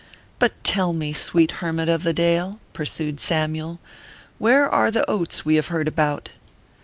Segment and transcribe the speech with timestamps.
[0.39, 3.77] But tell me, sweet hermit of the dale/ pursued Samyule,"
[4.39, 6.29] where are the oats \ve have heard about